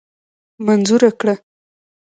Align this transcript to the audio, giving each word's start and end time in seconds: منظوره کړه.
منظوره 0.65 1.09
کړه. 1.19 1.35